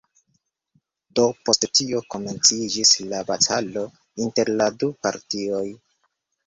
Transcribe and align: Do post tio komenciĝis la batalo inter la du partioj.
Do 1.19 1.25
post 1.49 1.67
tio 1.81 2.01
komenciĝis 2.15 2.97
la 3.13 3.23
batalo 3.31 3.85
inter 4.27 4.53
la 4.59 4.73
du 4.81 4.95
partioj. 5.07 5.65